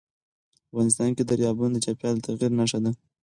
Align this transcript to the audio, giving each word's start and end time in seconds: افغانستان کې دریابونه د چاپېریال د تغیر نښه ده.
افغانستان 0.71 1.09
کې 1.15 1.23
دریابونه 1.29 1.71
د 1.73 1.77
چاپېریال 1.85 2.15
د 2.17 2.21
تغیر 2.27 2.51
نښه 2.59 2.79
ده. 2.83 2.91